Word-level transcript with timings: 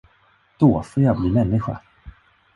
Då 0.57 0.83
får 0.83 1.03
jag 1.03 1.19
bli 1.21 1.29
människa! 1.31 1.81